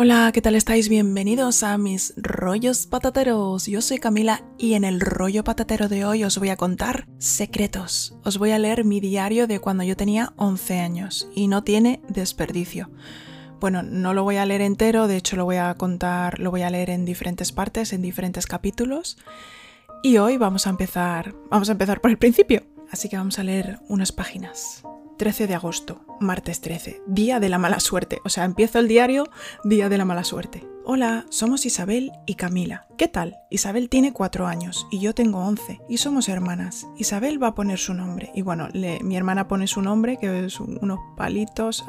[0.00, 0.88] Hola, ¿qué tal estáis?
[0.88, 3.66] Bienvenidos a mis rollos patateros.
[3.66, 8.16] Yo soy Camila y en el rollo patatero de hoy os voy a contar secretos.
[8.22, 12.00] Os voy a leer mi diario de cuando yo tenía 11 años y no tiene
[12.08, 12.92] desperdicio.
[13.58, 16.62] Bueno, no lo voy a leer entero, de hecho lo voy a contar, lo voy
[16.62, 19.18] a leer en diferentes partes, en diferentes capítulos.
[20.04, 22.62] Y hoy vamos a empezar, vamos a empezar por el principio.
[22.92, 24.84] Así que vamos a leer unas páginas.
[25.18, 28.20] 13 de agosto, martes 13, día de la mala suerte.
[28.24, 29.28] O sea, empiezo el diario,
[29.64, 30.64] día de la mala suerte.
[30.84, 32.86] Hola, somos Isabel y Camila.
[32.96, 33.36] ¿Qué tal?
[33.50, 36.86] Isabel tiene 4 años y yo tengo 11 y somos hermanas.
[36.96, 40.60] Isabel va a poner su nombre y bueno, mi hermana pone su nombre que es
[40.60, 41.84] unos palitos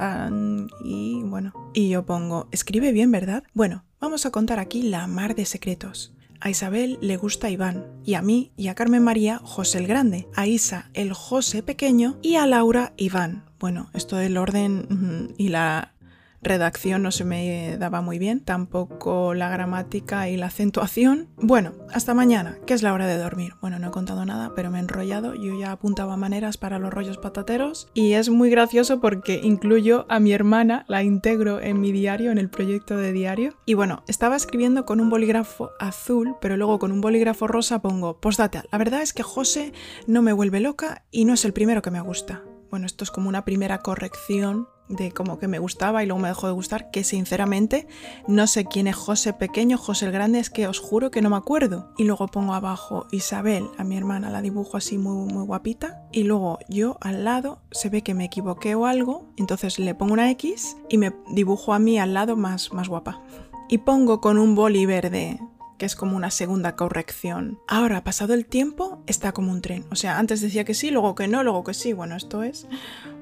[0.84, 1.54] y bueno.
[1.76, 3.44] Y yo pongo, escribe bien, ¿verdad?
[3.54, 6.16] Bueno, vamos a contar aquí la mar de secretos.
[6.42, 10.28] A Isabel le gusta Iván, y a mí y a Carmen María José el Grande,
[10.36, 13.44] a Isa el José pequeño y a Laura Iván.
[13.60, 15.94] Bueno, esto del orden y la
[16.42, 21.30] redacción no se me daba muy bien, tampoco la gramática y la acentuación.
[21.38, 23.54] Bueno, hasta mañana, que es la hora de dormir.
[23.62, 26.94] Bueno, no he contado nada, pero me he enrollado, yo ya apuntaba maneras para los
[26.94, 31.92] rollos patateros y es muy gracioso porque incluyo a mi hermana, la integro en mi
[31.92, 33.56] diario, en el proyecto de diario.
[33.66, 38.20] Y bueno, estaba escribiendo con un bolígrafo azul, pero luego con un bolígrafo rosa pongo
[38.20, 38.64] postdata.
[38.72, 39.74] La verdad es que José
[40.08, 42.44] no me vuelve loca y no es el primero que me gusta.
[42.70, 46.28] Bueno, esto es como una primera corrección de como que me gustaba y luego me
[46.28, 47.88] dejó de gustar, que sinceramente
[48.28, 51.30] no sé quién es José pequeño, José el grande, es que os juro que no
[51.30, 51.94] me acuerdo.
[51.98, 56.02] Y luego pongo abajo Isabel, a mi hermana, la dibujo así muy, muy guapita.
[56.12, 60.14] Y luego yo al lado se ve que me equivoqué o algo, entonces le pongo
[60.14, 63.22] una X y me dibujo a mí al lado más, más guapa.
[63.70, 65.40] Y pongo con un boli verde
[65.80, 67.58] que es como una segunda corrección.
[67.68, 69.86] Ahora, pasado el tiempo, está como un tren.
[69.90, 71.94] O sea, antes decía que sí, luego que no, luego que sí.
[71.94, 72.68] Bueno, esto es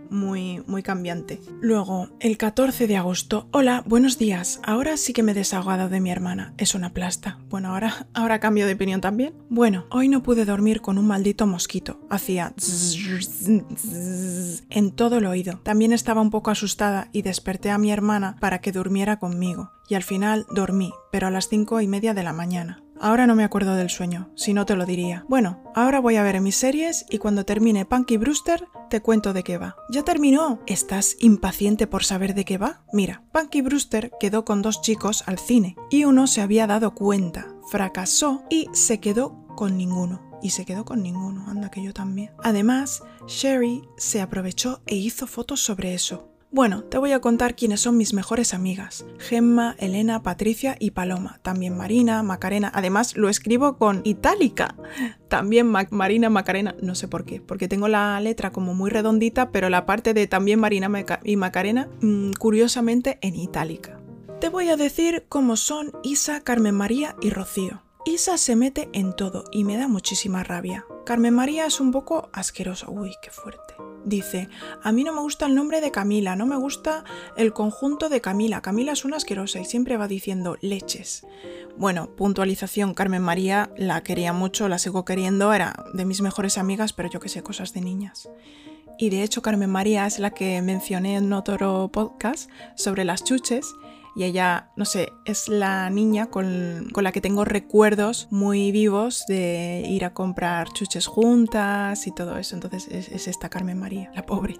[0.10, 1.40] muy, muy cambiante.
[1.62, 3.48] Luego, el 14 de agosto.
[3.52, 4.60] Hola, buenos días.
[4.64, 6.54] Ahora sí que me he desahogado de mi hermana.
[6.58, 7.40] Es una plasta.
[7.50, 9.34] Bueno, ahora, ahora cambio de opinión también.
[9.50, 12.00] Bueno, hoy no pude dormir con un maldito mosquito.
[12.10, 12.54] Hacía
[14.70, 15.60] en todo el oído.
[15.64, 19.72] También estaba un poco asustada y desperté a mi hermana para que durmiera conmigo.
[19.90, 22.84] Y al final dormí, pero a las cinco y media de la mañana.
[23.00, 25.26] Ahora no me acuerdo del sueño, si no te lo diría.
[25.28, 29.44] Bueno, ahora voy a ver mis series y cuando termine Punky Brewster te cuento de
[29.44, 29.76] qué va.
[29.90, 30.60] ¡Ya terminó!
[30.66, 32.84] ¿Estás impaciente por saber de qué va?
[32.94, 37.48] Mira, Punky Brewster quedó con dos chicos al cine y uno se había dado cuenta,
[37.70, 40.28] fracasó y se quedó con ninguno.
[40.42, 42.32] Y se quedó con ninguno, anda que yo también.
[42.44, 46.32] Además, Sherry se aprovechó e hizo fotos sobre eso.
[46.50, 49.06] Bueno, te voy a contar quiénes son mis mejores amigas.
[49.20, 51.40] Gemma, Elena, Patricia y Paloma.
[51.42, 52.72] También Marina, Macarena.
[52.74, 54.76] Además, lo escribo con itálica.
[55.28, 56.74] También Marina, Macarena.
[56.82, 57.42] No sé por qué.
[57.42, 60.90] Porque tengo la letra como muy redondita, pero la parte de también Marina
[61.24, 64.00] y Macarena, mm, curiosamente, en itálica.
[64.40, 67.84] Te voy a decir cómo son Isa, Carmen María y Rocío.
[68.06, 70.86] Isa se mete en todo y me da muchísima rabia.
[71.06, 72.90] Carmen María es un poco asquerosa.
[72.90, 73.74] Uy, qué fuerte.
[74.08, 74.48] Dice,
[74.84, 77.04] a mí no me gusta el nombre de Camila, no me gusta
[77.36, 78.62] el conjunto de Camila.
[78.62, 81.28] Camila es una asquerosa y siempre va diciendo leches.
[81.76, 86.94] Bueno, puntualización, Carmen María la quería mucho, la sigo queriendo, era de mis mejores amigas,
[86.94, 88.30] pero yo que sé, cosas de niñas.
[88.98, 93.74] Y de hecho Carmen María es la que mencioné en otro podcast sobre las chuches
[94.18, 99.84] y ella, no sé, es la niña con, la que tengo recuerdos muy vivos de
[99.88, 102.56] ir a comprar chuches juntas y todo eso.
[102.56, 104.56] Entonces es, esta Carmen María, la pobre.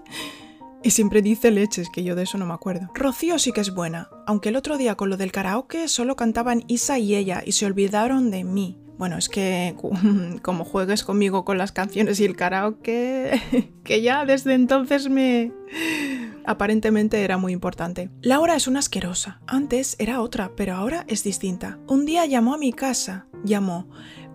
[0.84, 2.88] Y siempre dice leches, que yo de eso no me acuerdo.
[2.94, 6.62] Rocío sí que es buena, aunque el otro día con lo del karaoke solo cantaban
[6.68, 8.78] Isa y ella y se olvidaron de mí.
[8.96, 9.74] Bueno, es que
[10.42, 15.50] como juegues conmigo con las canciones y el karaoke, que ya desde entonces me,
[16.48, 18.10] aparentemente era muy importante.
[18.22, 19.40] Laura es una asquerosa.
[19.46, 21.78] Antes era otra, pero ahora es distinta.
[21.86, 23.26] Un día llamó a mi casa.
[23.44, 23.88] Llamó.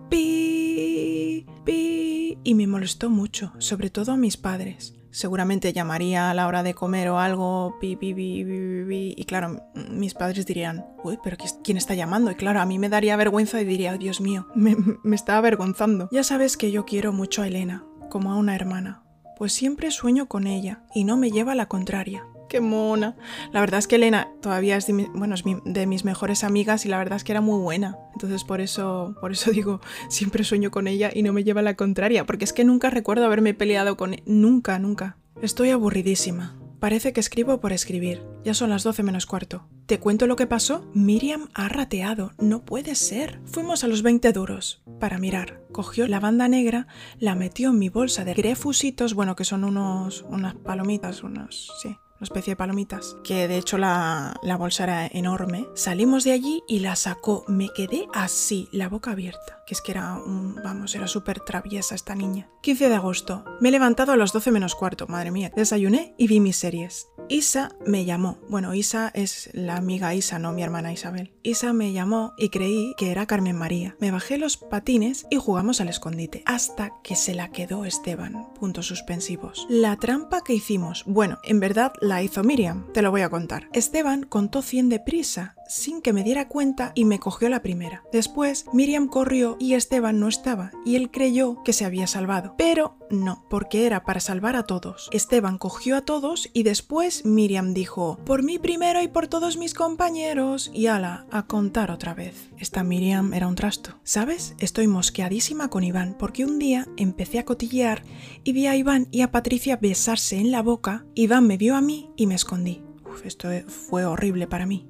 [0.08, 4.94] Pi, pi, y me molestó mucho, sobre todo a mis padres.
[5.10, 9.62] Seguramente llamaría a la hora de comer o algo, pi, pi, pi, pi, y claro,
[9.90, 12.30] mis padres dirían, uy, pero ¿quién está llamando?
[12.30, 16.08] Y claro, a mí me daría vergüenza y diría, Dios mío, me, me está avergonzando.
[16.12, 19.03] Ya sabes que yo quiero mucho a Elena, como a una hermana
[19.36, 22.24] pues siempre sueño con ella y no me lleva a la contraria.
[22.48, 23.16] ¡Qué mona!
[23.52, 25.34] La verdad es que Elena todavía es de, bueno,
[25.64, 27.96] de mis mejores amigas y la verdad es que era muy buena.
[28.12, 31.64] Entonces por eso, por eso digo, siempre sueño con ella y no me lleva a
[31.64, 34.16] la contraria, porque es que nunca recuerdo haberme peleado con...
[34.26, 35.16] Nunca, nunca.
[35.42, 36.56] Estoy aburridísima.
[36.84, 38.22] Parece que escribo por escribir.
[38.44, 39.66] Ya son las 12 menos cuarto.
[39.86, 40.84] ¿Te cuento lo que pasó?
[40.92, 42.32] Miriam ha rateado.
[42.36, 43.40] No puede ser.
[43.46, 45.62] Fuimos a los 20 duros para mirar.
[45.72, 46.86] Cogió la banda negra,
[47.18, 51.96] la metió en mi bolsa de grefusitos, bueno, que son unos, unas palomitas, unos, sí,
[52.24, 55.68] especie de palomitas, que de hecho la, la bolsa era enorme.
[55.74, 57.44] Salimos de allí y la sacó.
[57.48, 61.94] Me quedé así, la boca abierta que es que era un, vamos, era súper traviesa
[61.94, 62.48] esta niña.
[62.62, 63.44] 15 de agosto.
[63.60, 65.52] Me he levantado a las 12 menos cuarto, madre mía.
[65.54, 67.08] Desayuné y vi mis series.
[67.28, 68.38] Isa me llamó.
[68.50, 71.32] Bueno, Isa es la amiga Isa, no mi hermana Isabel.
[71.42, 73.96] Isa me llamó y creí que era Carmen María.
[73.98, 78.52] Me bajé los patines y jugamos al escondite hasta que se la quedó Esteban.
[78.54, 79.66] Puntos suspensivos.
[79.70, 81.04] La trampa que hicimos.
[81.06, 82.86] Bueno, en verdad la hizo Miriam.
[82.92, 83.68] Te lo voy a contar.
[83.72, 88.02] Esteban contó 100 de prisa sin que me diera cuenta y me cogió la primera.
[88.12, 92.54] Después Miriam corrió y Esteban no estaba y él creyó que se había salvado.
[92.56, 95.08] Pero no, porque era para salvar a todos.
[95.12, 99.74] Esteban cogió a todos y después Miriam dijo, por mí primero y por todos mis
[99.74, 102.50] compañeros y ala, a contar otra vez.
[102.58, 103.98] Esta Miriam era un trasto.
[104.02, 104.54] ¿Sabes?
[104.58, 108.02] Estoy mosqueadísima con Iván porque un día empecé a cotillear
[108.42, 111.04] y vi a Iván y a Patricia besarse en la boca.
[111.14, 112.82] Iván me vio a mí y me escondí.
[113.04, 114.88] Uf, esto fue horrible para mí.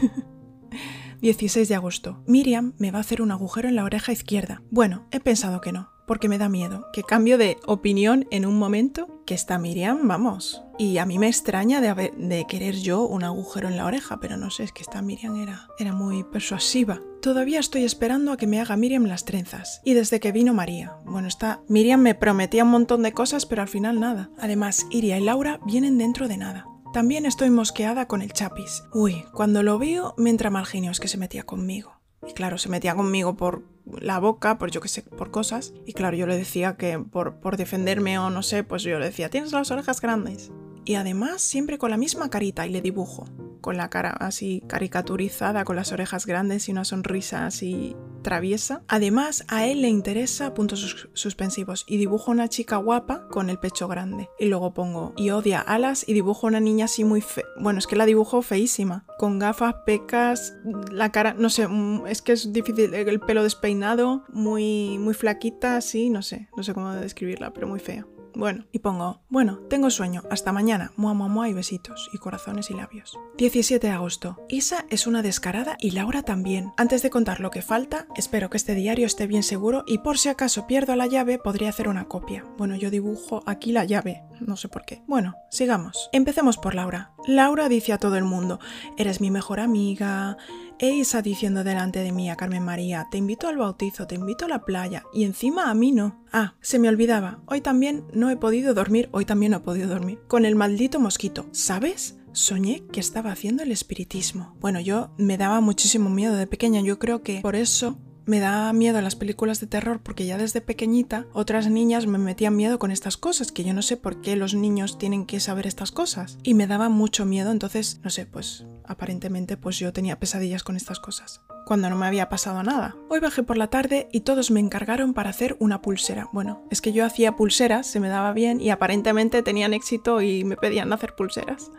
[1.20, 2.22] 16 de agosto.
[2.26, 4.62] Miriam me va a hacer un agujero en la oreja izquierda.
[4.70, 6.86] Bueno, he pensado que no, porque me da miedo.
[6.92, 10.62] Que cambio de opinión en un momento que está Miriam, vamos.
[10.78, 14.38] Y a mí me extraña de, de querer yo un agujero en la oreja, pero
[14.38, 17.02] no sé, es que esta Miriam era, era muy persuasiva.
[17.20, 19.82] Todavía estoy esperando a que me haga Miriam las trenzas.
[19.84, 20.96] Y desde que vino María.
[21.04, 21.60] Bueno, está.
[21.68, 24.30] Miriam me prometía un montón de cosas, pero al final nada.
[24.38, 26.66] Además, Iria y Laura vienen dentro de nada.
[26.94, 28.84] También estoy mosqueada con el chapis.
[28.94, 32.00] Uy, cuando lo veo me entra mal genio, que se metía conmigo.
[32.26, 35.74] Y claro, se metía conmigo por la boca, por yo que sé, por cosas.
[35.84, 39.04] Y claro, yo le decía que por, por defenderme o no sé, pues yo le
[39.04, 40.50] decía, tienes las orejas grandes.
[40.86, 43.26] Y además siempre con la misma carita y le dibujo
[43.60, 48.82] con la cara así caricaturizada, con las orejas grandes y una sonrisa así traviesa.
[48.88, 53.88] Además, a él le interesa puntos suspensivos y dibujo una chica guapa con el pecho
[53.88, 54.28] grande.
[54.38, 57.86] Y luego pongo y odia alas y dibujo una niña así muy fe bueno, es
[57.86, 60.54] que la dibujo feísima, con gafas, pecas,
[60.90, 65.76] la cara, no sé, mm, es que es difícil, el pelo despeinado, muy muy flaquita
[65.76, 68.06] así, no sé, no sé cómo describirla, pero muy fea.
[68.34, 72.70] Bueno, y pongo, bueno, tengo sueño, hasta mañana, mua mua mua y besitos, y corazones
[72.70, 73.18] y labios.
[73.38, 74.38] 17 de agosto.
[74.48, 76.72] Isa es una descarada y Laura también.
[76.76, 80.18] Antes de contar lo que falta, espero que este diario esté bien seguro y por
[80.18, 82.44] si acaso pierdo la llave podría hacer una copia.
[82.56, 85.02] Bueno, yo dibujo aquí la llave, no sé por qué.
[85.06, 86.08] Bueno, sigamos.
[86.12, 87.12] Empecemos por Laura.
[87.26, 88.60] Laura dice a todo el mundo,
[88.96, 90.36] eres mi mejor amiga,
[90.80, 94.46] e Isa diciendo delante de mí a Carmen María, te invito al bautizo, te invito
[94.46, 96.24] a la playa, y encima a mí no.
[96.32, 99.88] Ah, se me olvidaba, hoy también no he podido dormir, hoy también no he podido
[99.88, 102.16] dormir, con el maldito mosquito, ¿sabes?
[102.32, 104.56] Soñé que estaba haciendo el espiritismo.
[104.58, 108.72] Bueno, yo me daba muchísimo miedo de pequeña, yo creo que por eso me da
[108.72, 112.90] miedo las películas de terror porque ya desde pequeñita otras niñas me metían miedo con
[112.90, 116.38] estas cosas, que yo no sé por qué los niños tienen que saber estas cosas.
[116.42, 120.76] Y me daba mucho miedo, entonces, no sé, pues aparentemente pues yo tenía pesadillas con
[120.76, 122.96] estas cosas cuando no me había pasado nada.
[123.08, 126.28] Hoy bajé por la tarde y todos me encargaron para hacer una pulsera.
[126.32, 130.42] Bueno, es que yo hacía pulseras, se me daba bien y aparentemente tenían éxito y
[130.42, 131.70] me pedían hacer pulseras.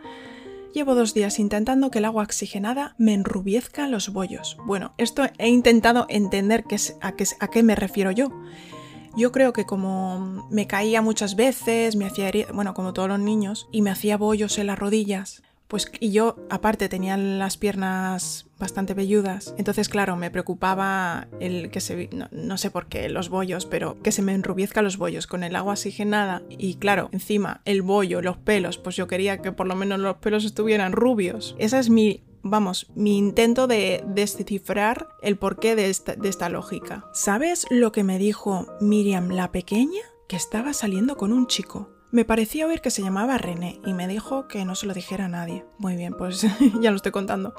[0.72, 4.56] Llevo dos días intentando que el agua oxigenada me enrubiezca los bollos.
[4.64, 6.64] Bueno, esto he intentado entender
[7.02, 8.30] a, qué, a qué me refiero yo.
[9.14, 13.68] Yo creo que como me caía muchas veces, me hacía bueno, como todos los niños,
[13.70, 15.42] y me hacía bollos en las rodillas,
[15.72, 21.80] pues y yo aparte tenía las piernas bastante velludas, entonces claro, me preocupaba el que
[21.80, 25.42] se no, sé por qué los bollos, pero que se me enrubiezca los bollos con
[25.42, 29.66] el agua oxigenada y claro, encima el bollo, los pelos, pues yo quería que por
[29.66, 31.56] lo menos los pelos estuvieran rubios.
[31.58, 37.06] Esa es mi vamos, mi intento de descifrar el porqué de esta lógica.
[37.14, 40.02] ¿Sabes lo que me dijo Miriam la pequeña?
[40.28, 41.88] Que estaba saliendo con un chico.
[42.12, 45.24] Me parecía oír que se llamaba René y me dijo que no se lo dijera
[45.24, 45.64] a nadie.
[45.78, 46.46] Muy bien, pues
[46.80, 47.54] ya lo estoy contando.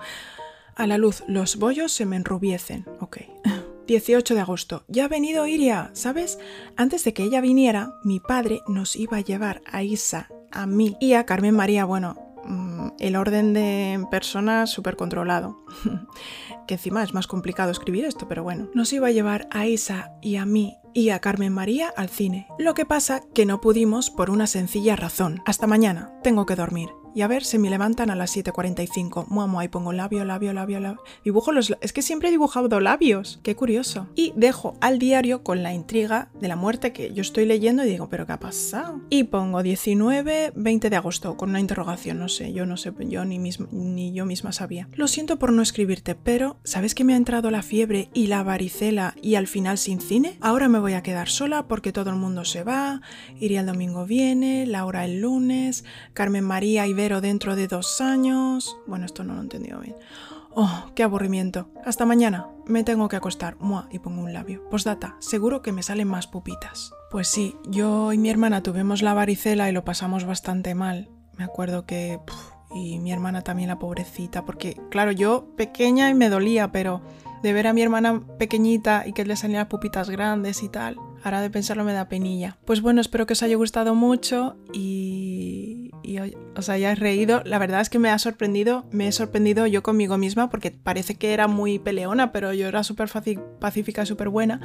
[0.76, 2.86] A la luz, los bollos se me enrubiecen.
[3.00, 3.18] Ok.
[3.88, 4.84] 18 de agosto.
[4.88, 6.38] Ya ha venido Iria, ¿sabes?
[6.78, 10.98] Antes de que ella viniera, mi padre nos iba a llevar a Isa, a mí
[11.02, 11.86] y a Carmen María.
[11.86, 15.66] Bueno, mm, el orden de personas súper controlado.
[16.68, 18.70] que encima es más complicado escribir esto, pero bueno.
[18.76, 22.48] Nos iba a llevar a Isa y a mí y a Carmen María al cine.
[22.58, 25.42] Lo que pasa que no pudimos por una sencilla razón.
[25.46, 29.28] Hasta mañana, tengo que dormir y a ver si me levantan a las 7.45.
[29.28, 31.04] Mua, mua, y pongo labio, labio, labio, labio.
[31.24, 31.74] Dibujo los...
[31.82, 33.40] Es que siempre he dibujado labios.
[33.44, 34.08] Qué curioso.
[34.16, 37.90] Y dejo al diario con la intriga de la muerte que yo estoy leyendo y
[37.90, 39.02] digo, ¿pero qué ha pasado?
[39.10, 42.20] Y pongo 19, 20 de agosto con una interrogación.
[42.20, 44.88] No sé, yo no sé, yo ni, ni yo misma sabía.
[44.94, 48.44] Lo siento por no escribirte, pero ¿sabes que me ha entrado la fiebre y la
[48.44, 50.38] varicela y al final sin cine?
[50.42, 53.02] Ahora me voy a quedar sola porque todo el mundo se va.
[53.40, 58.78] Iría el domingo viene, Laura el lunes, Carmen María y heredero dentro de dos años.
[58.88, 59.96] Bueno, esto no lo he entendido bien.
[60.56, 61.68] Oh, qué aburrimiento.
[61.84, 62.48] Hasta mañana.
[62.66, 63.58] Me tengo que acostar.
[63.60, 64.68] Mua, y pongo un labio.
[64.70, 66.92] Postdata, seguro que me salen más pupitas.
[67.12, 71.10] Pues sí, yo y mi hermana tuvimos la varicela y lo pasamos bastante mal.
[71.38, 72.20] Me acuerdo que...
[72.74, 77.02] y mi hermana también la pobrecita, porque claro, yo pequeña y me dolía, pero
[77.44, 81.42] de ver a mi hermana pequeñita y que le salían pupitas grandes y tal, ahora
[81.42, 82.58] de pensarlo me da penilla.
[82.66, 85.73] Pues bueno, espero que os haya gustado mucho y,
[86.04, 86.20] y
[86.56, 87.42] os hayáis reído.
[87.46, 91.16] La verdad es que me ha sorprendido, me he sorprendido yo conmigo misma porque parece
[91.16, 93.10] que era muy peleona, pero yo era súper
[93.60, 94.62] pacífica, súper buena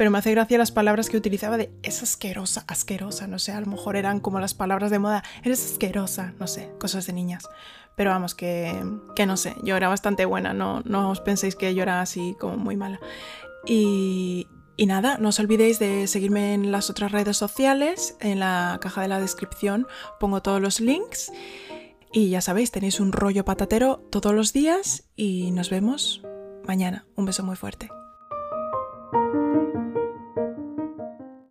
[0.00, 3.60] pero me hace gracia las palabras que utilizaba de es asquerosa, asquerosa, no sé, a
[3.60, 7.46] lo mejor eran como las palabras de moda, eres asquerosa, no sé, cosas de niñas.
[7.96, 8.82] Pero vamos, que,
[9.14, 12.34] que no sé, yo era bastante buena, no, no os penséis que yo era así
[12.40, 12.98] como muy mala.
[13.66, 14.48] Y,
[14.80, 19.02] y nada, no os olvidéis de seguirme en las otras redes sociales, en la caja
[19.02, 19.86] de la descripción
[20.18, 21.30] pongo todos los links.
[22.14, 26.22] Y ya sabéis, tenéis un rollo patatero todos los días y nos vemos
[26.66, 27.04] mañana.
[27.14, 27.90] Un beso muy fuerte.